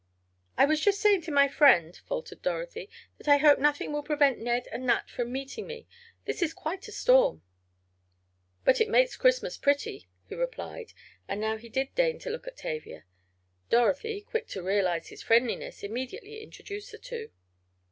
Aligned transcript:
"I 0.57 0.65
was 0.65 0.79
just 0.79 0.99
saying 0.99 1.21
to 1.29 1.31
my 1.31 1.47
friend," 1.47 1.95
faltered 2.07 2.41
Dorothy, 2.41 2.89
"that 3.19 3.27
I 3.27 3.37
hope 3.37 3.59
nothing 3.59 3.93
will 3.93 4.01
prevent 4.01 4.39
Ned 4.39 4.67
and 4.71 4.83
Nat 4.87 5.11
from 5.11 5.31
meeting 5.31 5.67
me. 5.67 5.85
This 6.25 6.41
is 6.41 6.55
quite 6.55 6.87
a 6.87 6.91
storm." 6.91 7.43
"But 8.65 8.81
it 8.81 8.89
makes 8.89 9.15
Christmas 9.15 9.57
pretty," 9.57 10.07
he 10.27 10.33
replied, 10.33 10.93
and 11.27 11.39
now 11.39 11.57
he 11.57 11.69
did 11.69 11.93
deign 11.93 12.17
to 12.21 12.31
look 12.31 12.47
at 12.47 12.57
Tavia. 12.57 13.05
Dorothy, 13.69 14.21
quick 14.21 14.47
to 14.47 14.63
realize 14.63 15.09
his 15.09 15.21
friendliness, 15.21 15.83
immediately 15.83 16.41
introduced 16.41 16.91
the 16.91 16.97
two. 16.97 17.29